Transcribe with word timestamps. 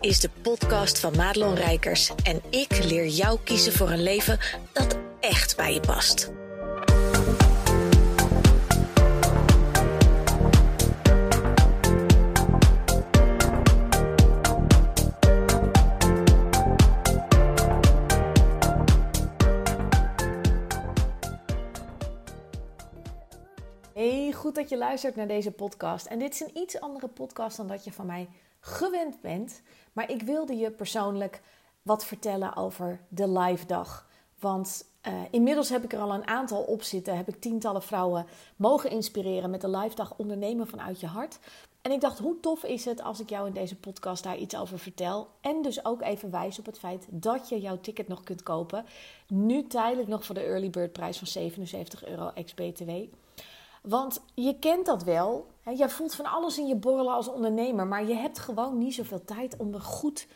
is 0.00 0.20
de 0.20 0.30
podcast 0.42 1.00
van 1.00 1.16
Madelon 1.16 1.54
Rijkers 1.54 2.12
en 2.22 2.42
ik 2.50 2.84
leer 2.84 3.06
jou 3.06 3.38
kiezen 3.44 3.72
voor 3.72 3.90
een 3.90 4.02
leven 4.02 4.38
dat 4.72 4.98
echt 5.20 5.56
bij 5.56 5.74
je 5.74 5.80
past. 5.80 6.32
Hey, 23.94 24.32
goed 24.32 24.54
dat 24.54 24.68
je 24.68 24.76
luistert 24.76 25.16
naar 25.16 25.28
deze 25.28 25.50
podcast. 25.50 26.06
En 26.06 26.18
dit 26.18 26.32
is 26.32 26.40
een 26.40 26.58
iets 26.58 26.80
andere 26.80 27.08
podcast 27.08 27.56
dan 27.56 27.66
dat 27.66 27.84
je 27.84 27.92
van 27.92 28.06
mij 28.06 28.28
gewend 28.60 29.20
bent. 29.20 29.62
Maar 29.92 30.10
ik 30.10 30.22
wilde 30.22 30.56
je 30.56 30.70
persoonlijk 30.70 31.40
wat 31.82 32.04
vertellen 32.04 32.56
over 32.56 33.00
de 33.08 33.28
live 33.28 33.66
dag. 33.66 34.08
Want 34.38 34.84
uh, 35.08 35.14
inmiddels 35.30 35.68
heb 35.68 35.84
ik 35.84 35.92
er 35.92 36.00
al 36.00 36.14
een 36.14 36.26
aantal 36.26 36.62
op 36.62 36.82
zitten. 36.82 37.16
Heb 37.16 37.28
ik 37.28 37.40
tientallen 37.40 37.82
vrouwen 37.82 38.26
mogen 38.56 38.90
inspireren 38.90 39.50
met 39.50 39.60
de 39.60 39.68
live 39.68 39.94
dag 39.94 40.14
ondernemen 40.16 40.66
vanuit 40.66 41.00
je 41.00 41.06
hart. 41.06 41.38
En 41.82 41.90
ik 41.90 42.00
dacht, 42.00 42.18
hoe 42.18 42.40
tof 42.40 42.64
is 42.64 42.84
het 42.84 43.02
als 43.02 43.20
ik 43.20 43.30
jou 43.30 43.46
in 43.46 43.52
deze 43.52 43.76
podcast 43.76 44.22
daar 44.22 44.36
iets 44.36 44.56
over 44.56 44.78
vertel. 44.78 45.28
En 45.40 45.62
dus 45.62 45.84
ook 45.84 46.02
even 46.02 46.30
wijs 46.30 46.58
op 46.58 46.66
het 46.66 46.78
feit 46.78 47.06
dat 47.10 47.48
je 47.48 47.60
jouw 47.60 47.80
ticket 47.80 48.08
nog 48.08 48.22
kunt 48.22 48.42
kopen. 48.42 48.84
Nu 49.28 49.66
tijdelijk 49.66 50.08
nog 50.08 50.24
voor 50.24 50.34
de 50.34 50.40
early 50.40 50.70
bird 50.70 50.92
prijs 50.92 51.18
van 51.18 51.26
77 51.26 52.06
euro 52.06 52.30
ex-BTW. 52.34 52.90
Want 53.80 54.22
je 54.34 54.58
kent 54.58 54.86
dat 54.86 55.02
wel. 55.02 55.46
Hè? 55.60 55.70
Jij 55.70 55.88
voelt 55.88 56.14
van 56.14 56.24
alles 56.24 56.58
in 56.58 56.66
je 56.66 56.76
borrelen 56.76 57.14
als 57.14 57.28
ondernemer. 57.28 57.86
Maar 57.86 58.06
je 58.06 58.14
hebt 58.14 58.38
gewoon 58.38 58.78
niet 58.78 58.94
zoveel 58.94 59.24
tijd 59.24 59.56
om 59.56 59.74
er 59.74 59.80
goed 59.80 60.26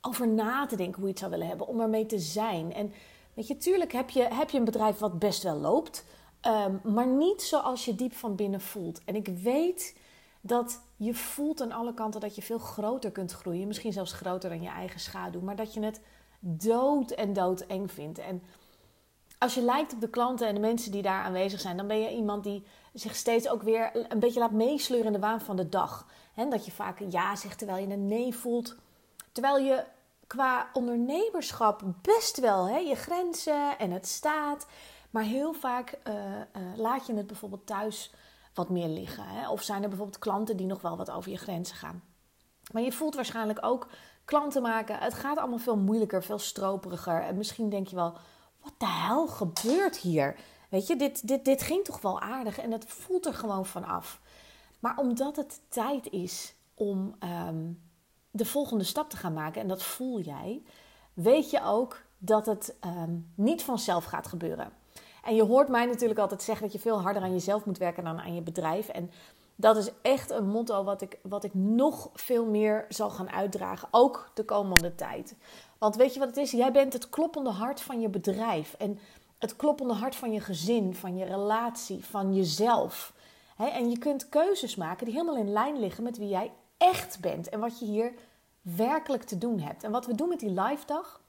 over 0.00 0.28
na 0.28 0.66
te 0.66 0.76
denken 0.76 0.94
hoe 0.94 1.04
je 1.04 1.10
het 1.10 1.18
zou 1.18 1.30
willen 1.30 1.46
hebben. 1.46 1.66
Om 1.66 1.80
ermee 1.80 2.06
te 2.06 2.18
zijn. 2.18 2.72
En 2.72 2.92
weet 3.34 3.46
je, 3.46 3.56
tuurlijk 3.56 3.92
heb 3.92 4.10
je, 4.10 4.22
heb 4.22 4.50
je 4.50 4.58
een 4.58 4.64
bedrijf 4.64 4.98
wat 4.98 5.18
best 5.18 5.42
wel 5.42 5.56
loopt. 5.56 6.04
Um, 6.46 6.80
maar 6.94 7.06
niet 7.06 7.42
zoals 7.42 7.84
je 7.84 7.94
diep 7.94 8.12
van 8.12 8.36
binnen 8.36 8.60
voelt. 8.60 9.04
En 9.04 9.14
ik 9.14 9.26
weet 9.26 9.96
dat 10.40 10.80
je 10.96 11.14
voelt 11.14 11.62
aan 11.62 11.72
alle 11.72 11.94
kanten 11.94 12.20
dat 12.20 12.34
je 12.34 12.42
veel 12.42 12.58
groter 12.58 13.10
kunt 13.10 13.32
groeien. 13.32 13.66
Misschien 13.66 13.92
zelfs 13.92 14.12
groter 14.12 14.50
dan 14.50 14.62
je 14.62 14.68
eigen 14.68 15.00
schaduw. 15.00 15.40
Maar 15.40 15.56
dat 15.56 15.74
je 15.74 15.80
het 15.80 16.00
dood 16.40 17.10
en 17.10 17.32
dood 17.32 17.60
eng 17.60 17.86
vindt. 17.86 18.18
En 18.18 18.42
als 19.38 19.54
je 19.54 19.62
lijkt 19.62 19.92
op 19.92 20.00
de 20.00 20.08
klanten 20.08 20.48
en 20.48 20.54
de 20.54 20.60
mensen 20.60 20.92
die 20.92 21.02
daar 21.02 21.22
aanwezig 21.22 21.60
zijn, 21.60 21.76
dan 21.76 21.86
ben 21.86 22.00
je 22.00 22.10
iemand 22.10 22.44
die 22.44 22.66
zich 22.92 23.16
steeds 23.16 23.48
ook 23.48 23.62
weer 23.62 23.90
een 24.12 24.18
beetje 24.18 24.40
laat 24.40 24.50
meesleuren 24.50 25.06
in 25.06 25.12
de 25.12 25.26
waan 25.26 25.40
van 25.40 25.56
de 25.56 25.68
dag. 25.68 26.06
Dat 26.50 26.64
je 26.64 26.72
vaak 26.72 27.00
een 27.00 27.10
ja 27.10 27.36
zegt 27.36 27.58
terwijl 27.58 27.86
je 27.86 27.92
een 27.92 28.06
nee 28.06 28.34
voelt. 28.34 28.74
Terwijl 29.32 29.58
je 29.58 29.84
qua 30.26 30.68
ondernemerschap 30.72 31.82
best 32.02 32.40
wel 32.40 32.68
je 32.68 32.94
grenzen 32.94 33.78
en 33.78 33.90
het 33.90 34.06
staat. 34.06 34.66
Maar 35.10 35.22
heel 35.22 35.52
vaak 35.52 35.98
uh, 36.08 36.14
uh, 36.14 36.76
laat 36.76 37.06
je 37.06 37.14
het 37.14 37.26
bijvoorbeeld 37.26 37.66
thuis 37.66 38.12
wat 38.54 38.68
meer 38.68 38.88
liggen. 38.88 39.48
Of 39.50 39.62
zijn 39.62 39.82
er 39.82 39.88
bijvoorbeeld 39.88 40.18
klanten 40.18 40.56
die 40.56 40.66
nog 40.66 40.80
wel 40.80 40.96
wat 40.96 41.10
over 41.10 41.30
je 41.30 41.36
grenzen 41.36 41.76
gaan. 41.76 42.02
Maar 42.72 42.82
je 42.82 42.92
voelt 42.92 43.14
waarschijnlijk 43.14 43.58
ook 43.62 43.86
klanten 44.24 44.62
maken. 44.62 44.98
Het 44.98 45.14
gaat 45.14 45.38
allemaal 45.38 45.58
veel 45.58 45.76
moeilijker, 45.76 46.22
veel 46.22 46.38
stroperiger. 46.38 47.22
En 47.22 47.36
misschien 47.36 47.68
denk 47.68 47.88
je 47.88 47.96
wel, 47.96 48.16
wat 48.64 48.74
de 48.78 48.88
hel 48.88 49.26
gebeurt 49.26 49.96
hier? 49.96 50.36
Weet 50.68 50.86
je, 50.86 50.96
dit, 50.96 51.28
dit, 51.28 51.44
dit 51.44 51.62
ging 51.62 51.84
toch 51.84 52.00
wel 52.00 52.20
aardig 52.20 52.58
en 52.58 52.70
het 52.70 52.84
voelt 52.88 53.26
er 53.26 53.34
gewoon 53.34 53.66
van 53.66 53.84
af. 53.84 54.20
Maar 54.78 54.98
omdat 54.98 55.36
het 55.36 55.60
tijd 55.68 56.10
is 56.10 56.54
om 56.74 57.14
um, 57.48 57.82
de 58.30 58.44
volgende 58.44 58.84
stap 58.84 59.10
te 59.10 59.16
gaan 59.16 59.32
maken, 59.32 59.60
en 59.60 59.68
dat 59.68 59.82
voel 59.82 60.20
jij, 60.20 60.62
weet 61.12 61.50
je 61.50 61.62
ook 61.64 62.02
dat 62.18 62.46
het 62.46 62.74
um, 62.84 63.32
niet 63.34 63.62
vanzelf 63.62 64.04
gaat 64.04 64.26
gebeuren. 64.26 64.72
En 65.24 65.34
je 65.34 65.44
hoort 65.44 65.68
mij 65.68 65.86
natuurlijk 65.86 66.20
altijd 66.20 66.42
zeggen 66.42 66.64
dat 66.64 66.74
je 66.74 66.80
veel 66.80 67.00
harder 67.00 67.22
aan 67.22 67.32
jezelf 67.32 67.64
moet 67.64 67.78
werken 67.78 68.04
dan 68.04 68.20
aan 68.20 68.34
je 68.34 68.42
bedrijf. 68.42 68.88
En 68.88 69.10
dat 69.56 69.76
is 69.76 69.90
echt 70.02 70.30
een 70.30 70.48
motto 70.48 70.84
wat 70.84 71.02
ik, 71.02 71.18
wat 71.22 71.44
ik 71.44 71.54
nog 71.54 72.10
veel 72.12 72.46
meer 72.46 72.84
zal 72.88 73.10
gaan 73.10 73.30
uitdragen, 73.30 73.88
ook 73.90 74.30
de 74.34 74.44
komende 74.44 74.94
tijd. 74.94 75.36
Want 75.78 75.96
weet 75.96 76.12
je 76.12 76.18
wat 76.18 76.28
het 76.28 76.36
is? 76.36 76.50
Jij 76.50 76.72
bent 76.72 76.92
het 76.92 77.08
kloppende 77.08 77.50
hart 77.50 77.80
van 77.80 78.00
je 78.00 78.08
bedrijf. 78.08 78.74
En 78.78 78.98
het 79.38 79.56
kloppende 79.56 79.94
hart 79.94 80.16
van 80.16 80.32
je 80.32 80.40
gezin, 80.40 80.94
van 80.94 81.16
je 81.16 81.24
relatie, 81.24 82.04
van 82.04 82.34
jezelf. 82.34 83.12
en 83.56 83.90
je 83.90 83.98
kunt 83.98 84.28
keuzes 84.28 84.76
maken 84.76 85.04
die 85.04 85.14
helemaal 85.14 85.36
in 85.36 85.52
lijn 85.52 85.78
liggen 85.78 86.02
met 86.02 86.18
wie 86.18 86.28
jij 86.28 86.52
echt 86.76 87.20
bent 87.20 87.48
en 87.48 87.60
wat 87.60 87.78
je 87.78 87.84
hier 87.84 88.14
werkelijk 88.60 89.22
te 89.22 89.38
doen 89.38 89.60
hebt. 89.60 89.84
En 89.84 89.90
wat 89.90 90.06
we 90.06 90.14
doen 90.14 90.28
met 90.28 90.40
die 90.40 90.60
live 90.60 90.86
dag, 90.86 91.20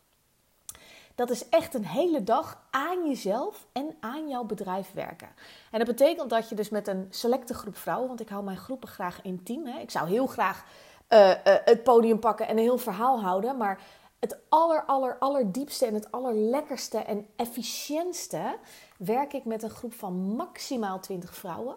dat 1.16 1.30
is 1.30 1.50
echt 1.50 1.74
een 1.74 1.86
hele 1.86 2.24
dag 2.24 2.62
aan 2.72 3.08
jezelf 3.08 3.68
en 3.72 3.96
aan 4.00 4.30
jouw 4.30 4.44
bedrijf 4.44 4.92
werken. 4.94 5.30
En 5.72 5.80
dat 5.80 5.88
betekent 5.88 6.30
dat 6.30 6.50
je 6.50 6.56
dus 6.56 6.70
met 6.70 6.88
een 6.88 7.08
selecte 7.10 7.54
groep 7.54 7.78
vrouwen, 7.78 8.08
want 8.08 8.20
ik 8.20 8.30
hou 8.30 8.44
mijn 8.44 8.58
groepen 8.58 8.90
graag 8.90 9.22
intiem. 9.22 9.66
Hè. 9.66 9.80
Ik 9.80 9.92
zou 9.92 10.08
heel 10.10 10.28
graag 10.28 10.66
uh, 11.10 11.30
uh, 11.30 11.36
het 11.44 11.84
podium 11.84 12.20
pakken 12.20 12.48
en 12.48 12.58
een 12.58 12.64
heel 12.64 12.78
verhaal 12.78 13.22
houden, 13.22 13.58
maar 13.58 13.82
het 14.20 14.38
aller, 14.50 14.86
aller, 14.86 15.18
allerdiepste 15.18 15.86
en 15.86 15.94
het 15.94 16.12
allerlekkerste 16.12 16.98
en 16.98 17.28
efficiëntste 17.36 18.58
werk 18.98 19.34
ik 19.34 19.46
met 19.46 19.64
een 19.64 19.70
groep 19.70 19.94
van 19.94 20.14
maximaal 20.14 21.00
20 21.00 21.36
vrouwen. 21.36 21.76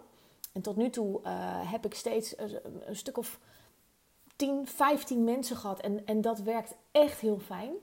En 0.53 0.61
tot 0.61 0.75
nu 0.75 0.89
toe 0.89 1.19
uh, 1.23 1.31
heb 1.71 1.85
ik 1.85 1.93
steeds 1.93 2.37
een, 2.37 2.59
een, 2.85 2.95
stuk 2.95 3.17
of 3.17 3.39
10, 4.35 4.67
15 4.67 5.23
mensen 5.23 5.55
gehad. 5.55 5.79
En, 5.79 6.05
en 6.05 6.21
dat 6.21 6.39
werkt 6.39 6.75
echt 6.91 7.19
heel 7.19 7.39
fijn. 7.39 7.73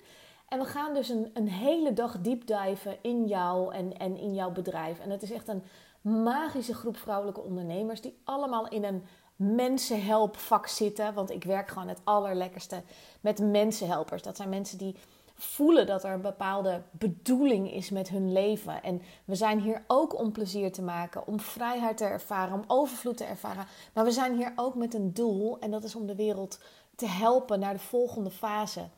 En 0.49 0.59
we 0.59 0.65
gaan 0.65 0.95
dus 0.95 1.09
een, 1.09 1.31
een 1.35 1.49
hele 1.49 1.93
dag 1.93 2.21
diepdiven 2.21 2.97
in 3.03 3.27
jou 3.27 3.75
en, 3.75 3.99
en 3.99 4.17
in 4.17 4.35
jouw 4.35 4.51
bedrijf. 4.51 4.99
En 4.99 5.11
het 5.11 5.23
is 5.23 5.33
echt 5.33 5.49
een 5.49 5.63
magische 6.01 6.75
groep 6.75 6.97
vrouwelijke 6.97 7.41
ondernemers 7.41 8.01
die 8.01 8.19
allemaal 8.25 8.69
in 8.69 8.85
een 8.85 9.05
mensenhelpvak 9.37 10.67
zitten. 10.67 11.15
Want 11.15 11.31
ik 11.31 11.45
werk 11.45 11.69
gewoon 11.69 11.89
het 11.89 12.01
allerlekkerste 12.05 12.83
met 13.21 13.39
mensenhelpers. 13.39 14.23
Dat 14.23 14.37
zijn 14.37 14.49
mensen 14.49 14.79
die 14.79 14.97
voelen 15.35 15.87
dat 15.87 16.05
er 16.05 16.13
een 16.13 16.21
bepaalde 16.21 16.83
bedoeling 16.91 17.73
is 17.73 17.91
met 17.91 18.09
hun 18.09 18.33
leven. 18.33 18.83
En 18.83 19.03
we 19.25 19.35
zijn 19.35 19.61
hier 19.61 19.85
ook 19.87 20.19
om 20.19 20.33
plezier 20.33 20.73
te 20.73 20.83
maken, 20.83 21.27
om 21.27 21.41
vrijheid 21.41 21.97
te 21.97 22.05
ervaren, 22.05 22.55
om 22.55 22.65
overvloed 22.67 23.17
te 23.17 23.25
ervaren. 23.25 23.67
Maar 23.93 24.05
we 24.05 24.11
zijn 24.11 24.37
hier 24.37 24.53
ook 24.57 24.75
met 24.75 24.95
een 24.95 25.15
doel 25.15 25.59
en 25.59 25.71
dat 25.71 25.85
is 25.85 25.95
om 25.95 26.07
de 26.07 26.17
wereld 26.17 26.59
te 26.95 27.07
helpen 27.07 27.61
naar 27.61 27.73
de 27.73 27.79
volgende 27.79 28.31
fase. 28.31 28.89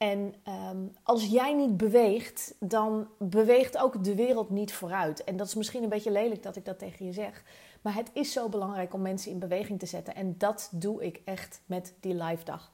En 0.00 0.34
um, 0.70 0.96
als 1.02 1.26
jij 1.26 1.54
niet 1.54 1.76
beweegt, 1.76 2.54
dan 2.58 3.08
beweegt 3.18 3.78
ook 3.78 4.04
de 4.04 4.14
wereld 4.14 4.50
niet 4.50 4.72
vooruit. 4.72 5.24
En 5.24 5.36
dat 5.36 5.46
is 5.46 5.54
misschien 5.54 5.82
een 5.82 5.88
beetje 5.88 6.10
lelijk 6.10 6.42
dat 6.42 6.56
ik 6.56 6.64
dat 6.64 6.78
tegen 6.78 7.06
je 7.06 7.12
zeg. 7.12 7.42
Maar 7.80 7.94
het 7.94 8.10
is 8.12 8.32
zo 8.32 8.48
belangrijk 8.48 8.94
om 8.94 9.02
mensen 9.02 9.30
in 9.30 9.38
beweging 9.38 9.78
te 9.78 9.86
zetten. 9.86 10.14
En 10.14 10.34
dat 10.38 10.68
doe 10.72 11.04
ik 11.04 11.20
echt 11.24 11.60
met 11.66 11.94
die 12.00 12.14
live 12.14 12.44
dag. 12.44 12.72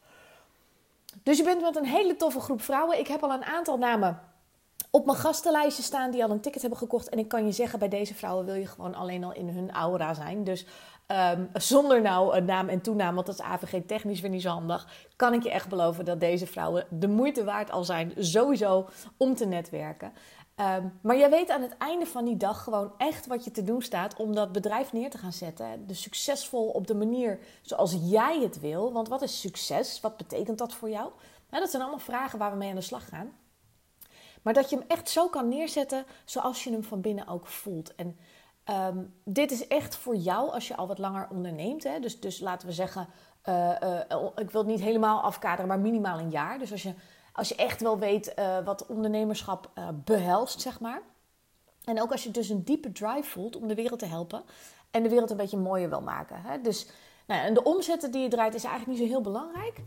Dus 1.22 1.36
je 1.36 1.44
bent 1.44 1.60
met 1.60 1.76
een 1.76 1.86
hele 1.86 2.16
toffe 2.16 2.40
groep 2.40 2.62
vrouwen. 2.62 2.98
Ik 2.98 3.06
heb 3.06 3.22
al 3.22 3.32
een 3.32 3.44
aantal 3.44 3.78
namen 3.78 4.20
op 4.90 5.06
mijn 5.06 5.18
gastenlijstje 5.18 5.82
staan 5.82 6.10
die 6.10 6.24
al 6.24 6.30
een 6.30 6.40
ticket 6.40 6.60
hebben 6.60 6.78
gekocht. 6.78 7.08
En 7.08 7.18
ik 7.18 7.28
kan 7.28 7.46
je 7.46 7.52
zeggen, 7.52 7.78
bij 7.78 7.88
deze 7.88 8.14
vrouwen 8.14 8.44
wil 8.44 8.54
je 8.54 8.66
gewoon 8.66 8.94
alleen 8.94 9.24
al 9.24 9.32
in 9.32 9.48
hun 9.48 9.70
aura 9.70 10.14
zijn. 10.14 10.44
Dus 10.44 10.66
um, 11.06 11.48
zonder 11.52 12.00
nou 12.00 12.36
een 12.36 12.44
naam 12.44 12.68
en 12.68 12.80
toenaam, 12.80 13.14
want 13.14 13.26
dat 13.26 13.34
is 13.34 13.44
AVG 13.44 13.82
technisch 13.86 14.20
weer 14.20 14.30
niet 14.30 14.42
zo 14.42 14.48
handig. 14.48 14.88
Kan 15.16 15.34
ik 15.34 15.42
je 15.42 15.50
echt 15.50 15.68
beloven 15.68 16.04
dat 16.04 16.20
deze 16.20 16.46
vrouwen 16.46 16.86
de 16.90 17.08
moeite 17.08 17.44
waard 17.44 17.70
al 17.70 17.84
zijn, 17.84 18.12
sowieso, 18.16 18.88
om 19.16 19.34
te 19.34 19.46
netwerken. 19.46 20.12
Um, 20.60 20.98
maar 21.02 21.16
jij 21.16 21.30
weet 21.30 21.50
aan 21.50 21.62
het 21.62 21.76
einde 21.76 22.06
van 22.06 22.24
die 22.24 22.36
dag 22.36 22.62
gewoon 22.62 22.92
echt 22.96 23.26
wat 23.26 23.44
je 23.44 23.50
te 23.50 23.62
doen 23.62 23.82
staat 23.82 24.16
om 24.16 24.34
dat 24.34 24.52
bedrijf 24.52 24.92
neer 24.92 25.10
te 25.10 25.18
gaan 25.18 25.32
zetten. 25.32 25.86
Dus 25.86 26.02
succesvol 26.02 26.68
op 26.68 26.86
de 26.86 26.94
manier 26.94 27.38
zoals 27.62 27.96
jij 28.00 28.40
het 28.40 28.60
wil. 28.60 28.92
Want 28.92 29.08
wat 29.08 29.22
is 29.22 29.40
succes? 29.40 30.00
Wat 30.00 30.16
betekent 30.16 30.58
dat 30.58 30.74
voor 30.74 30.90
jou? 30.90 31.10
Nou, 31.50 31.62
dat 31.62 31.70
zijn 31.70 31.82
allemaal 31.82 32.00
vragen 32.00 32.38
waar 32.38 32.50
we 32.50 32.56
mee 32.56 32.68
aan 32.68 32.74
de 32.74 32.80
slag 32.80 33.08
gaan. 33.08 33.32
Maar 34.42 34.54
dat 34.54 34.70
je 34.70 34.76
hem 34.76 34.84
echt 34.88 35.10
zo 35.10 35.28
kan 35.28 35.48
neerzetten 35.48 36.04
zoals 36.24 36.64
je 36.64 36.70
hem 36.70 36.84
van 36.84 37.00
binnen 37.00 37.28
ook 37.28 37.46
voelt. 37.46 37.94
En 37.94 38.18
um, 38.70 39.14
dit 39.24 39.50
is 39.50 39.66
echt 39.66 39.96
voor 39.96 40.16
jou 40.16 40.50
als 40.50 40.68
je 40.68 40.76
al 40.76 40.86
wat 40.86 40.98
langer 40.98 41.28
onderneemt. 41.30 41.84
Hè? 41.84 42.00
Dus, 42.00 42.20
dus 42.20 42.40
laten 42.40 42.68
we 42.68 42.74
zeggen, 42.74 43.08
uh, 43.48 43.70
uh, 43.82 44.00
ik 44.36 44.50
wil 44.50 44.60
het 44.60 44.70
niet 44.70 44.80
helemaal 44.80 45.20
afkaderen, 45.20 45.66
maar 45.66 45.78
minimaal 45.78 46.18
een 46.18 46.30
jaar. 46.30 46.58
Dus 46.58 46.72
als 46.72 46.82
je 46.82 46.94
als 47.32 47.48
je 47.48 47.54
echt 47.54 47.80
wel 47.80 47.98
weet 47.98 48.34
uh, 48.38 48.58
wat 48.64 48.86
ondernemerschap 48.86 49.70
behelst, 50.04 50.60
zeg 50.60 50.80
maar. 50.80 51.02
En 51.84 52.02
ook 52.02 52.12
als 52.12 52.22
je 52.24 52.30
dus 52.30 52.48
een 52.48 52.64
diepe 52.64 52.92
drive 52.92 53.30
voelt 53.30 53.56
om 53.56 53.68
de 53.68 53.74
wereld 53.74 53.98
te 53.98 54.06
helpen 54.06 54.42
en 54.90 55.02
de 55.02 55.08
wereld 55.08 55.30
een 55.30 55.36
beetje 55.36 55.56
mooier 55.56 55.88
wil 55.88 56.00
maken. 56.00 56.40
Hè? 56.42 56.60
Dus 56.60 56.88
nou, 57.26 57.42
en 57.42 57.54
de 57.54 57.62
omzetten 57.62 58.10
die 58.10 58.22
je 58.22 58.28
draait 58.28 58.54
is 58.54 58.64
eigenlijk 58.64 58.98
niet 58.98 59.08
zo 59.08 59.14
heel 59.14 59.22
belangrijk. 59.22 59.80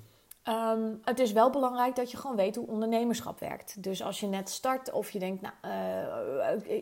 Um, 0.50 1.00
het 1.04 1.20
is 1.20 1.32
wel 1.32 1.50
belangrijk 1.50 1.96
dat 1.96 2.12
je 2.12 2.18
gewoon 2.18 2.36
weet 2.36 2.56
hoe 2.56 2.68
ondernemerschap 2.68 3.40
werkt. 3.40 3.84
Dus 3.84 4.04
als 4.04 4.20
je 4.20 4.28
net 4.28 4.50
start 4.50 4.92
of 4.92 5.12
je 5.12 5.20
denkt, 5.20 5.42
nou, 5.42 5.54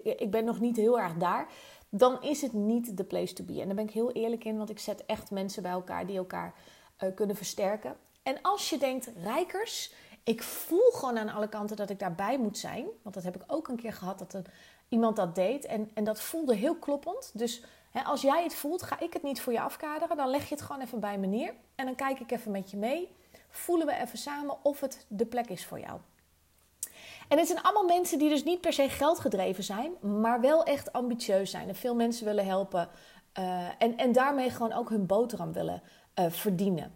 ik 0.04 0.32
ben 0.32 0.46
nog 0.46 0.60
niet 0.60 0.76
heel 0.76 1.00
erg 1.00 1.14
daar, 1.14 1.48
dan 1.90 2.22
is 2.22 2.42
het 2.42 2.54
niet 2.54 2.98
de 2.98 3.04
place 3.04 3.34
to 3.34 3.44
be. 3.44 3.62
En 3.62 3.66
daar 3.66 3.76
ben 3.76 3.88
ik 3.88 3.94
heel 3.94 4.12
eerlijk 4.12 4.44
in, 4.44 4.58
want 4.58 4.70
ik 4.70 4.80
zet 4.80 5.06
echt 5.06 5.32
mensen 5.32 5.64
bij 5.64 5.72
elkaar 5.72 6.08
die 6.08 6.18
elkaar 6.18 6.54
kunnen 7.16 7.36
versterken. 7.36 7.96
En 8.24 8.42
als 8.42 8.70
je 8.70 8.78
denkt, 8.78 9.10
rijkers, 9.24 9.94
ik 10.24 10.44
voel 10.44 10.92
gewoon 10.92 11.18
aan 11.18 11.30
alle 11.30 11.50
kanten 11.50 11.76
dat 11.76 11.90
ik 11.90 12.00
daarbij 12.00 12.40
moet 12.40 12.58
zijn. 12.58 12.86
Want 13.02 13.16
dat 13.16 13.24
heb 13.24 13.36
ik 13.36 13.44
ook 13.48 13.68
een 13.68 13.76
keer 13.76 13.94
gehad 13.94 14.20
dat 14.20 14.34
een, 14.34 14.46
iemand 14.90 15.16
dat 15.16 15.36
deed. 15.36 15.66
En, 15.66 15.92
en 15.94 16.04
dat 16.04 16.22
voelde 16.22 16.56
heel 16.56 16.76
kloppend. 16.76 17.32
Dus 17.34 17.64
hè, 17.92 18.02
als 18.02 18.22
jij 18.22 18.44
het 18.44 18.56
voelt, 18.56 18.82
ga 18.82 19.00
ik 19.00 19.14
het 19.14 19.24
niet 19.24 19.42
voor 19.42 19.54
je 19.54 19.62
afkaderen. 19.62 20.18
Dan 20.18 20.30
leg 20.30 20.50
je 20.50 20.56
het 20.56 20.64
gewoon 20.64 20.82
even 20.82 21.00
bij 21.00 21.18
me 21.18 21.28
neer. 21.28 21.54
En 21.76 21.86
dan 21.86 21.96
kijk 21.96 22.20
ik 22.20 22.32
even 22.32 22.52
met 22.52 22.72
je 22.72 22.78
mee. 22.78 23.16
Voelen 23.50 23.88
we 23.88 23.94
even 23.94 24.18
samen 24.18 24.56
of 24.64 24.80
het 24.80 25.06
de 25.08 25.26
plek 25.26 25.50
is 25.50 25.66
voor 25.66 25.80
jou. 25.80 26.00
En 27.28 27.38
het 27.38 27.48
zijn 27.48 27.62
allemaal 27.62 27.98
mensen 27.98 28.20
die 28.20 28.30
dus 28.30 28.44
niet 28.44 28.62
per 28.62 28.74
se 28.74 28.90
geldgedreven 28.90 29.64
zijn, 29.64 29.92
maar 30.02 30.42
wel 30.42 30.64
echt 30.64 30.94
ambitieus 30.94 31.52
zijn 31.52 31.68
en 31.68 31.76
veel 31.76 31.96
mensen 31.96 32.26
willen 32.26 32.46
helpen. 32.46 32.90
Uh, 33.40 33.68
en, 33.78 33.98
en 33.98 34.12
daarmee 34.12 34.50
gewoon 34.50 34.74
ook 34.74 34.90
hun 34.90 35.06
boterham 35.06 35.54
willen 35.54 35.82
uh, 36.20 36.26
verdienen. 36.30 36.96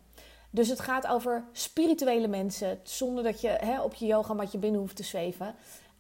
Dus 0.50 0.70
het 0.70 0.80
gaat 0.80 1.08
over 1.08 1.44
spirituele 1.52 2.28
mensen, 2.28 2.80
zonder 2.84 3.24
dat 3.24 3.42
je 3.42 3.48
hè, 3.48 3.82
op 3.82 3.94
je 3.94 4.06
yogamatje 4.06 4.58
binnen 4.58 4.80
hoeft 4.80 4.96
te 4.96 5.04
zweven. 5.04 5.56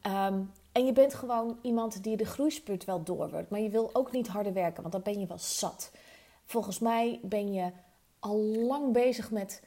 Um, 0.08 0.52
en 0.72 0.86
je 0.86 0.94
bent 0.94 1.14
gewoon 1.14 1.58
iemand 1.62 2.04
die 2.04 2.18
de 2.18 2.26
groeispurt 2.26 2.86
wel 2.86 3.04
door 3.04 3.30
wordt, 3.30 3.50
maar 3.50 3.60
je 3.60 3.70
wil 3.70 3.90
ook 3.94 4.12
niet 4.12 4.28
harder 4.28 4.54
werken, 4.54 4.82
want 4.82 4.94
dan 4.94 5.02
ben 5.14 5.20
je 5.20 5.28
wel 5.28 5.40
zat. 5.40 5.92
Volgens 6.46 6.80
mij 6.80 7.20
ben 7.24 7.54
je 7.54 7.72
al 8.20 8.38
lang 8.38 8.94
bezig 8.94 9.32
met 9.32 9.64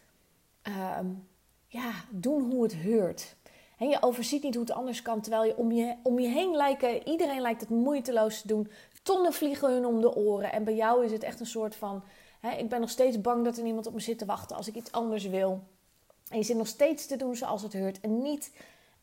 um, 0.99 1.29
ja, 1.67 1.91
doen 2.11 2.51
hoe 2.51 2.63
het 2.63 2.75
heurt. 2.75 3.37
En 3.85 3.91
je 3.91 4.03
overziet 4.03 4.43
niet 4.43 4.55
hoe 4.55 4.65
het 4.65 4.75
anders 4.75 5.03
kan, 5.03 5.21
terwijl 5.21 5.45
je 5.45 5.57
om 5.57 5.73
je, 5.73 5.95
om 6.03 6.19
je 6.19 6.29
heen 6.29 6.57
lijken, 6.57 7.09
iedereen 7.09 7.41
lijkt 7.41 7.61
het 7.61 7.71
moeiteloos 7.71 8.41
te 8.41 8.47
doen. 8.47 8.71
Tonnen 9.03 9.33
vliegen 9.33 9.73
hun 9.73 9.87
om 9.87 10.01
de 10.01 10.15
oren. 10.15 10.53
En 10.53 10.65
bij 10.65 10.75
jou 10.75 11.05
is 11.05 11.13
het 11.13 11.23
echt 11.23 11.41
een 11.41 11.47
soort 11.47 11.77
van, 11.77 12.03
hè, 12.41 12.51
ik 12.51 12.69
ben 12.69 12.81
nog 12.81 12.91
steeds 12.91 13.21
bang 13.21 13.45
dat 13.45 13.57
er 13.57 13.63
niemand 13.63 13.87
op 13.87 13.95
me 13.95 14.01
zit 14.01 14.19
te 14.19 14.25
wachten 14.25 14.57
als 14.57 14.69
ik 14.69 14.75
iets 14.75 14.93
anders 14.93 15.27
wil. 15.27 15.63
En 16.31 16.39
je 16.39 16.45
zit 16.45 16.57
nog 16.57 16.67
steeds 16.67 17.07
te 17.07 17.17
doen 17.17 17.37
zoals 17.37 17.63
het 17.63 17.73
heurt. 17.73 18.01
En 18.01 18.23
niet 18.23 18.53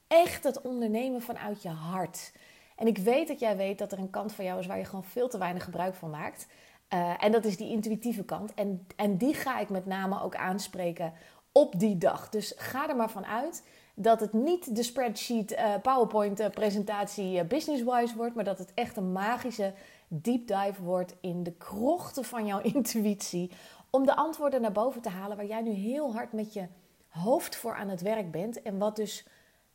echt 0.08 0.44
het 0.44 0.62
ondernemen 0.62 1.22
vanuit 1.22 1.62
je 1.62 1.70
hart. 1.70 2.32
En 2.76 2.88
ik 2.88 2.98
weet 2.98 3.28
dat 3.28 3.40
jij 3.40 3.58
weet 3.58 3.78
dat 3.78 3.92
er 3.92 4.00
een 4.00 4.10
kant 4.10 4.34
van 4.34 4.46
jou 4.46 4.60
is 4.60 4.66
waar 4.66 4.78
je 4.78 4.86
gewoon 4.86 5.04
veel 5.04 5.30
te 5.30 5.38
weinig 5.38 5.64
gebruik 5.64 5.96
van 5.96 6.10
maakt. 6.10 6.48
Uh, 6.94 7.24
en 7.24 7.32
dat 7.32 7.46
is 7.46 7.58
die 7.58 7.70
intuïtieve 7.70 8.24
kant. 8.24 8.54
En, 8.54 8.88
en 8.96 9.18
die 9.18 9.34
ga 9.34 9.60
ik 9.60 9.70
met 9.70 9.86
name 9.86 10.22
ook 10.22 10.36
aanspreken 10.36 11.14
op 11.52 11.80
die 11.80 11.98
dag. 11.98 12.30
Dus 12.30 12.54
ga 12.58 12.90
er 12.90 12.96
maar 12.96 13.12
van 13.12 13.26
uit 13.26 13.64
dat 13.96 14.20
het 14.20 14.34
niet 14.34 14.76
de 14.76 14.84
spreadsheet 14.84 15.52
uh, 15.52 15.76
PowerPoint 15.82 16.40
uh, 16.40 16.50
presentatie 16.50 17.36
uh, 17.36 17.48
business-wise 17.48 18.16
wordt, 18.16 18.36
maar 18.36 18.44
dat 18.44 18.58
het 18.58 18.72
echt 18.74 18.98
een 18.98 19.12
magische 19.12 19.74
deep 20.08 20.48
dive 20.48 20.84
wordt 20.84 21.16
in 21.22 21.44
de 21.44 21.52
krochten 21.52 22.24
van 22.24 22.46
jouw 22.46 22.62
intuïtie. 22.74 23.52
Om 23.90 24.06
de 24.06 24.16
antwoorden 24.16 24.62
naar 24.62 24.72
boven 24.72 25.02
te 25.02 25.10
halen 25.10 25.38
waar 25.38 25.46
jij 25.46 25.62
nu 25.62 25.72
heel 25.72 26.14
hard 26.14 26.34
met 26.34 26.54
je 26.54 26.68
hoofd 27.08 27.56
voor 27.56 27.76
aan 27.76 27.90
het 27.90 28.02
werk 28.02 28.32
bent. 28.32 28.62
En 28.62 28.78
wat 28.78 28.96
dus 28.96 29.28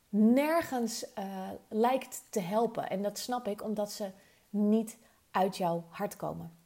nergens 0.09 1.07
lijkt 1.69 2.23
te 2.31 2.41
helpen. 2.41 2.91
En 2.91 3.03
dat 3.03 3.19
snap 3.19 3.49
ik 3.49 3.63
omdat 3.63 3.93
ze 3.93 4.11
niet 4.51 4.99
uit 5.31 5.57
jouw 5.57 5.85
hart 5.89 6.17
komen. 6.17 6.57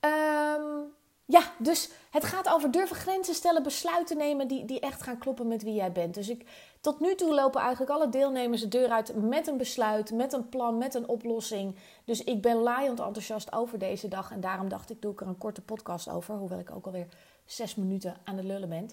Um, 0.00 0.92
ja, 1.30 1.52
dus 1.58 1.90
het 2.10 2.24
gaat 2.24 2.48
over 2.48 2.70
durven 2.70 2.96
grenzen 2.96 3.34
stellen, 3.34 3.62
besluiten 3.62 4.16
nemen 4.16 4.48
die, 4.48 4.64
die 4.64 4.80
echt 4.80 5.02
gaan 5.02 5.18
kloppen 5.18 5.48
met 5.48 5.62
wie 5.62 5.74
jij 5.74 5.92
bent. 5.92 6.14
Dus 6.14 6.28
ik, 6.28 6.46
tot 6.80 7.00
nu 7.00 7.14
toe 7.14 7.34
lopen 7.34 7.60
eigenlijk 7.60 7.90
alle 7.90 8.08
deelnemers 8.08 8.60
de 8.60 8.68
deur 8.68 8.88
uit 8.88 9.14
met 9.14 9.46
een 9.46 9.56
besluit, 9.56 10.12
met 10.12 10.32
een 10.32 10.48
plan, 10.48 10.78
met 10.78 10.94
een 10.94 11.08
oplossing. 11.08 11.76
Dus 12.04 12.24
ik 12.24 12.42
ben 12.42 12.56
laaiend 12.56 13.00
enthousiast 13.00 13.52
over 13.52 13.78
deze 13.78 14.08
dag. 14.08 14.30
En 14.30 14.40
daarom 14.40 14.68
dacht 14.68 14.90
ik, 14.90 15.02
doe 15.02 15.12
ik 15.12 15.20
er 15.20 15.26
een 15.26 15.38
korte 15.38 15.62
podcast 15.62 16.08
over. 16.08 16.34
Hoewel 16.34 16.58
ik 16.58 16.70
ook 16.70 16.86
alweer 16.86 17.08
zes 17.44 17.74
minuten 17.74 18.16
aan 18.24 18.36
de 18.36 18.44
lullen 18.44 18.68
ben. 18.68 18.90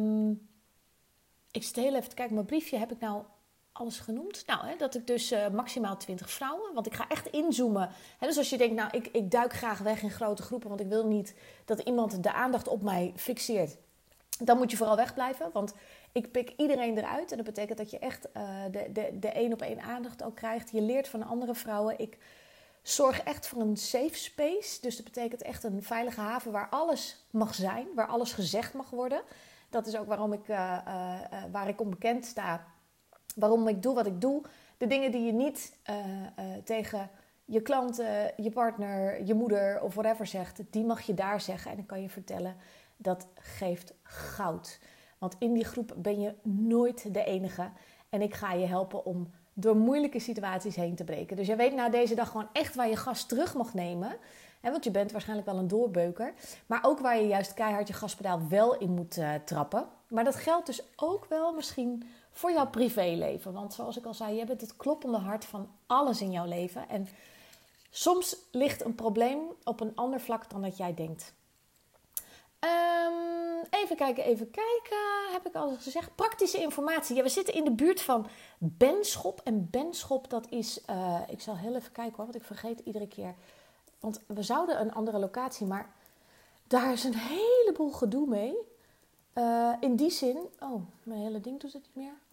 Um, 0.00 0.48
ik 1.50 1.62
zit 1.62 1.76
heel 1.76 1.94
even 1.94 2.08
te 2.08 2.14
kijken. 2.14 2.34
Mijn 2.34 2.46
briefje 2.46 2.78
heb 2.78 2.92
ik 2.92 3.00
nou 3.00 3.22
alles 3.78 3.98
genoemd? 3.98 4.42
Nou, 4.46 4.66
hè, 4.66 4.76
dat 4.76 4.94
ik 4.94 5.06
dus 5.06 5.32
uh, 5.32 5.48
maximaal 5.48 5.96
20 5.96 6.30
vrouwen, 6.30 6.74
want 6.74 6.86
ik 6.86 6.94
ga 6.94 7.08
echt 7.08 7.26
inzoomen. 7.26 7.90
Hè, 8.18 8.26
dus 8.26 8.38
als 8.38 8.50
je 8.50 8.58
denkt, 8.58 8.74
nou, 8.74 8.88
ik, 8.90 9.06
ik 9.06 9.30
duik 9.30 9.52
graag 9.52 9.78
weg 9.78 10.02
in 10.02 10.10
grote 10.10 10.42
groepen, 10.42 10.68
want 10.68 10.80
ik 10.80 10.88
wil 10.88 11.06
niet 11.06 11.34
dat 11.64 11.78
iemand 11.78 12.22
de 12.22 12.32
aandacht 12.32 12.68
op 12.68 12.82
mij 12.82 13.12
fixeert. 13.16 13.76
Dan 14.38 14.56
moet 14.58 14.70
je 14.70 14.76
vooral 14.76 14.96
wegblijven, 14.96 15.50
want 15.52 15.74
ik 16.12 16.30
pik 16.30 16.52
iedereen 16.56 16.98
eruit. 16.98 17.30
En 17.30 17.36
dat 17.36 17.46
betekent 17.46 17.78
dat 17.78 17.90
je 17.90 17.98
echt 17.98 18.26
uh, 18.36 18.42
de, 18.70 18.92
de, 18.92 19.18
de 19.18 19.28
één 19.28 19.52
op 19.52 19.62
één 19.62 19.80
aandacht 19.80 20.22
ook 20.22 20.36
krijgt. 20.36 20.70
Je 20.70 20.80
leert 20.80 21.08
van 21.08 21.22
andere 21.22 21.54
vrouwen. 21.54 21.98
Ik 21.98 22.18
zorg 22.82 23.22
echt 23.22 23.46
voor 23.46 23.60
een 23.60 23.76
safe 23.76 24.14
space. 24.14 24.80
Dus 24.80 24.96
dat 24.96 25.04
betekent 25.04 25.42
echt 25.42 25.64
een 25.64 25.82
veilige 25.82 26.20
haven 26.20 26.52
waar 26.52 26.68
alles 26.70 27.24
mag 27.30 27.54
zijn, 27.54 27.86
waar 27.94 28.06
alles 28.06 28.32
gezegd 28.32 28.74
mag 28.74 28.90
worden. 28.90 29.20
Dat 29.70 29.86
is 29.86 29.96
ook 29.96 30.06
waarom 30.06 30.32
ik, 30.32 30.48
uh, 30.48 30.78
waar 31.50 31.68
ik 31.68 31.80
onbekend 31.80 32.24
sta 32.24 32.64
waarom 33.38 33.68
ik 33.68 33.82
doe 33.82 33.94
wat 33.94 34.06
ik 34.06 34.20
doe. 34.20 34.42
De 34.76 34.86
dingen 34.86 35.10
die 35.10 35.24
je 35.24 35.32
niet 35.32 35.76
uh, 35.90 35.96
uh, 35.96 36.44
tegen 36.64 37.10
je 37.44 37.60
klanten, 37.60 38.32
je 38.36 38.50
partner, 38.50 39.24
je 39.24 39.34
moeder 39.34 39.80
of 39.82 39.94
whatever 39.94 40.26
zegt, 40.26 40.60
die 40.70 40.84
mag 40.84 41.00
je 41.00 41.14
daar 41.14 41.40
zeggen. 41.40 41.70
En 41.70 41.76
dan 41.76 41.86
kan 41.86 42.02
je 42.02 42.08
vertellen, 42.08 42.56
dat 42.96 43.26
geeft 43.34 43.94
goud. 44.02 44.78
Want 45.18 45.36
in 45.38 45.52
die 45.52 45.64
groep 45.64 45.94
ben 45.96 46.20
je 46.20 46.34
nooit 46.42 47.14
de 47.14 47.24
enige. 47.24 47.70
En 48.08 48.22
ik 48.22 48.34
ga 48.34 48.52
je 48.52 48.66
helpen 48.66 49.04
om 49.04 49.30
door 49.52 49.76
moeilijke 49.76 50.18
situaties 50.18 50.76
heen 50.76 50.94
te 50.94 51.04
breken. 51.04 51.36
Dus 51.36 51.46
jij 51.46 51.56
weet 51.56 51.74
na 51.74 51.88
deze 51.88 52.14
dag 52.14 52.30
gewoon 52.30 52.48
echt 52.52 52.74
waar 52.74 52.88
je 52.88 52.96
gas 52.96 53.26
terug 53.26 53.54
mag 53.54 53.74
nemen. 53.74 54.16
Want 54.60 54.84
je 54.84 54.90
bent 54.90 55.12
waarschijnlijk 55.12 55.48
wel 55.48 55.58
een 55.58 55.68
doorbeuker. 55.68 56.34
Maar 56.66 56.80
ook 56.82 56.98
waar 56.98 57.20
je 57.20 57.26
juist 57.26 57.54
keihard 57.54 57.88
je 57.88 57.94
gaspedaal 57.94 58.48
wel 58.48 58.78
in 58.78 58.90
moet 58.90 59.16
uh, 59.16 59.34
trappen. 59.44 59.86
Maar 60.08 60.24
dat 60.24 60.36
geldt 60.36 60.66
dus 60.66 60.82
ook 60.96 61.26
wel 61.28 61.52
misschien 61.52 62.02
voor 62.38 62.52
jouw 62.52 62.66
privéleven. 62.66 63.52
Want 63.52 63.74
zoals 63.74 63.96
ik 63.96 64.06
al 64.06 64.14
zei, 64.14 64.36
je 64.36 64.44
bent 64.44 64.60
het 64.60 64.76
kloppende 64.76 65.18
hart 65.18 65.44
van 65.44 65.70
alles 65.86 66.20
in 66.20 66.30
jouw 66.30 66.46
leven. 66.46 66.88
En 66.88 67.08
soms 67.90 68.36
ligt 68.50 68.84
een 68.84 68.94
probleem 68.94 69.38
op 69.64 69.80
een 69.80 69.92
ander 69.94 70.20
vlak 70.20 70.50
dan 70.50 70.62
dat 70.62 70.76
jij 70.76 70.94
denkt. 70.94 71.34
Um, 72.60 73.62
even 73.70 73.96
kijken, 73.96 74.24
even 74.24 74.50
kijken. 74.50 75.32
Heb 75.32 75.46
ik 75.46 75.54
al 75.54 75.76
gezegd? 75.76 76.14
Praktische 76.14 76.58
informatie. 76.58 77.16
Ja, 77.16 77.22
we 77.22 77.28
zitten 77.28 77.54
in 77.54 77.64
de 77.64 77.72
buurt 77.72 78.00
van 78.00 78.26
Benschop. 78.58 79.40
En 79.44 79.70
Benschop, 79.70 80.30
dat 80.30 80.46
is. 80.50 80.80
Uh, 80.90 81.20
ik 81.28 81.40
zal 81.40 81.56
heel 81.56 81.74
even 81.74 81.92
kijken 81.92 82.16
hoor, 82.16 82.24
want 82.24 82.36
ik 82.36 82.44
vergeet 82.44 82.80
iedere 82.80 83.08
keer. 83.08 83.34
Want 84.00 84.20
we 84.26 84.42
zouden 84.42 84.80
een 84.80 84.92
andere 84.92 85.18
locatie, 85.18 85.66
maar 85.66 85.94
daar 86.66 86.92
is 86.92 87.04
een 87.04 87.16
heleboel 87.16 87.90
gedoe 87.90 88.26
mee. 88.26 88.56
Uh, 89.34 89.72
in 89.80 89.96
die 89.96 90.10
zin. 90.10 90.38
Oh, 90.60 90.82
mijn 91.02 91.20
hele 91.20 91.40
ding 91.40 91.60
doet 91.60 91.72
het 91.72 91.82
niet 91.82 91.94
meer. 91.94 92.26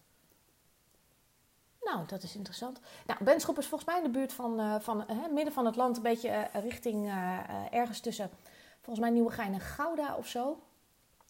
Nou, 1.92 2.06
dat 2.06 2.22
is 2.22 2.34
interessant. 2.34 2.80
Nou, 3.06 3.24
Benschop 3.24 3.58
is 3.58 3.66
volgens 3.66 3.90
mij 3.90 3.98
in 3.98 4.04
de 4.12 4.18
buurt 4.18 4.32
van, 4.32 4.60
uh, 4.60 4.74
van 4.80 5.04
uh, 5.10 5.16
midden 5.32 5.52
van 5.52 5.66
het 5.66 5.76
land, 5.76 5.96
een 5.96 6.02
beetje 6.02 6.28
uh, 6.28 6.62
richting 6.62 7.12
ergens 7.70 8.00
tussen, 8.00 8.30
volgens 8.80 9.06
mij 9.06 9.14
Nieuwegein 9.14 9.52
en 9.52 9.60
Gouda 9.60 10.16
of 10.16 10.26
zo. 10.26 10.58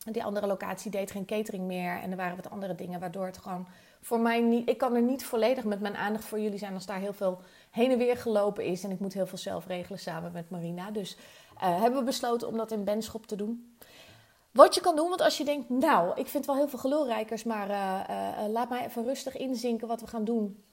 Die 0.05 0.25
andere 0.25 0.47
locatie 0.47 0.91
deed 0.91 1.11
geen 1.11 1.25
catering 1.25 1.65
meer 1.65 2.01
en 2.01 2.11
er 2.11 2.17
waren 2.17 2.37
wat 2.37 2.51
andere 2.51 2.75
dingen, 2.75 3.01
waardoor 3.01 3.27
het 3.27 3.39
gewoon 3.39 3.67
voor 4.01 4.21
mij 4.21 4.41
niet, 4.41 4.69
ik 4.69 4.79
kan 4.79 4.95
er 4.95 5.03
niet 5.03 5.25
volledig 5.25 5.65
met 5.65 5.81
mijn 5.81 5.97
aandacht 5.97 6.25
voor 6.25 6.41
jullie 6.41 6.59
zijn 6.59 6.75
als 6.75 6.87
daar 6.87 6.99
heel 6.99 7.13
veel 7.13 7.41
heen 7.71 7.91
en 7.91 7.99
weer 7.99 8.17
gelopen 8.17 8.65
is 8.65 8.85
en 8.85 8.91
ik 8.91 9.01
moet 9.01 9.13
heel 9.13 9.27
veel 9.27 9.39
zelf 9.39 9.67
regelen 9.67 9.99
samen 9.99 10.33
met 10.33 10.51
Marina. 10.51 10.91
Dus 10.91 11.17
hebben 11.55 11.99
we 11.99 12.05
besloten 12.05 12.49
om 12.49 12.57
dat 12.57 12.71
in 12.71 12.85
Benschop 12.85 13.27
te 13.27 13.37
doen. 13.37 13.77
Wat 14.57 14.75
je 14.75 14.81
kan 14.81 14.97
doen, 14.97 15.09
want 15.09 15.21
als 15.21 15.39
je 15.39 15.45
denkt, 15.45 15.69
nou, 15.69 16.13
ik 16.15 16.27
vind 16.27 16.47
wel 16.47 16.57
heel 16.57 16.69
veel 16.69 16.79
gelulrijkers, 16.79 17.45
maar 17.45 17.71
uh, 17.71 18.01
uh, 18.11 18.37
laat 18.53 18.69
mij 18.69 18.87
even 18.87 19.05
rustig 19.05 19.37
inzinken 19.37 19.89
wat 19.89 20.01
we 20.01 20.07
gaan 20.07 20.25
doen. 20.25 20.65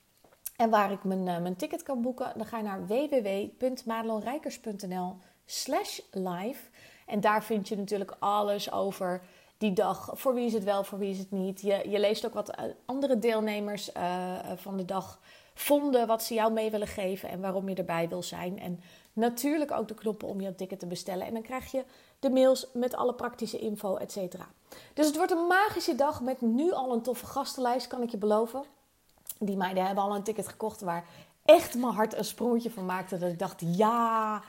En 0.55 0.69
waar 0.69 0.91
ik 0.91 1.03
mijn, 1.03 1.23
mijn 1.23 1.55
ticket 1.55 1.83
kan 1.83 2.01
boeken, 2.01 2.33
dan 2.35 2.45
ga 2.45 2.57
je 2.57 2.63
naar 2.63 2.87
www.madelonrijkers.nl 2.87 5.17
slash 5.45 5.99
live. 6.11 6.59
En 7.05 7.21
daar 7.21 7.43
vind 7.43 7.67
je 7.67 7.77
natuurlijk 7.77 8.15
alles 8.19 8.71
over 8.71 9.21
die 9.57 9.73
dag. 9.73 10.11
Voor 10.13 10.33
wie 10.33 10.45
is 10.45 10.53
het 10.53 10.63
wel, 10.63 10.83
voor 10.83 10.99
wie 10.99 11.11
is 11.11 11.19
het 11.19 11.31
niet. 11.31 11.61
Je, 11.61 11.89
je 11.89 11.99
leest 11.99 12.25
ook 12.25 12.33
wat 12.33 12.55
andere 12.85 13.19
deelnemers 13.19 13.89
van 14.55 14.77
de 14.77 14.85
dag 14.85 15.19
vonden, 15.53 16.07
wat 16.07 16.23
ze 16.23 16.33
jou 16.33 16.53
mee 16.53 16.71
willen 16.71 16.87
geven 16.87 17.29
en 17.29 17.41
waarom 17.41 17.69
je 17.69 17.75
erbij 17.75 18.09
wil 18.09 18.23
zijn. 18.23 18.59
En 18.59 18.79
natuurlijk 19.13 19.71
ook 19.71 19.87
de 19.87 19.93
knoppen 19.93 20.27
om 20.27 20.41
je 20.41 20.55
ticket 20.55 20.79
te 20.79 20.85
bestellen. 20.85 21.27
En 21.27 21.33
dan 21.33 21.41
krijg 21.41 21.71
je 21.71 21.83
de 22.19 22.29
mails 22.29 22.67
met 22.73 22.95
alle 22.95 23.13
praktische 23.13 23.59
info, 23.59 23.95
et 23.95 24.11
cetera. 24.11 24.47
Dus 24.93 25.05
het 25.05 25.15
wordt 25.15 25.31
een 25.31 25.47
magische 25.47 25.95
dag 25.95 26.21
met 26.21 26.41
nu 26.41 26.71
al 26.71 26.93
een 26.93 27.01
toffe 27.01 27.25
gastenlijst, 27.25 27.87
kan 27.87 28.01
ik 28.01 28.09
je 28.09 28.17
beloven. 28.17 28.63
Die 29.39 29.57
meiden 29.57 29.85
hebben 29.85 30.03
al 30.03 30.15
een 30.15 30.23
ticket 30.23 30.47
gekocht 30.47 30.81
waar 30.81 31.05
echt 31.45 31.75
mijn 31.75 31.93
hart 31.93 32.13
een 32.13 32.25
sprongetje 32.25 32.71
van 32.71 32.85
maakte. 32.85 33.17
Dat 33.17 33.29
ik 33.31 33.39
dacht, 33.39 33.61
ja, 33.65 34.41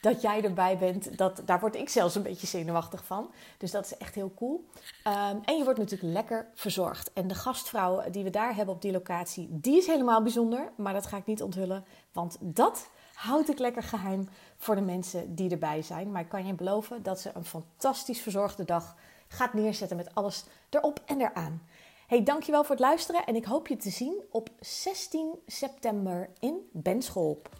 dat 0.00 0.22
jij 0.22 0.42
erbij 0.44 0.78
bent, 0.78 1.18
dat, 1.18 1.42
daar 1.44 1.60
word 1.60 1.76
ik 1.76 1.88
zelfs 1.88 2.14
een 2.14 2.22
beetje 2.22 2.46
zenuwachtig 2.46 3.04
van. 3.04 3.30
Dus 3.58 3.70
dat 3.70 3.84
is 3.84 3.96
echt 3.96 4.14
heel 4.14 4.32
cool. 4.34 4.64
Um, 5.06 5.40
en 5.44 5.56
je 5.56 5.64
wordt 5.64 5.78
natuurlijk 5.78 6.12
lekker 6.12 6.46
verzorgd. 6.54 7.12
En 7.12 7.28
de 7.28 7.34
gastvrouw 7.34 8.10
die 8.10 8.24
we 8.24 8.30
daar 8.30 8.54
hebben 8.54 8.74
op 8.74 8.82
die 8.82 8.92
locatie, 8.92 9.48
die 9.50 9.76
is 9.76 9.86
helemaal 9.86 10.22
bijzonder. 10.22 10.72
Maar 10.76 10.92
dat 10.92 11.06
ga 11.06 11.16
ik 11.16 11.26
niet 11.26 11.42
onthullen, 11.42 11.84
want 12.12 12.36
dat 12.40 12.88
houd 13.14 13.48
ik 13.48 13.58
lekker 13.58 13.82
geheim 13.82 14.28
voor 14.56 14.74
de 14.74 14.80
mensen 14.80 15.34
die 15.34 15.50
erbij 15.50 15.82
zijn. 15.82 16.10
Maar 16.10 16.22
ik 16.22 16.28
kan 16.28 16.46
je 16.46 16.54
beloven 16.54 17.02
dat 17.02 17.20
ze 17.20 17.30
een 17.34 17.44
fantastisch 17.44 18.20
verzorgde 18.20 18.64
dag 18.64 18.96
gaat 19.28 19.54
neerzetten 19.54 19.96
met 19.96 20.14
alles 20.14 20.44
erop 20.70 21.00
en 21.06 21.20
eraan. 21.20 21.62
Hey, 22.06 22.22
dankjewel 22.22 22.62
voor 22.62 22.74
het 22.74 22.84
luisteren 22.84 23.26
en 23.26 23.36
ik 23.36 23.44
hoop 23.44 23.68
je 23.68 23.76
te 23.76 23.90
zien 23.90 24.22
op 24.30 24.48
16 24.60 25.38
september 25.46 26.30
in 26.38 26.68
Benschop. 26.72 27.59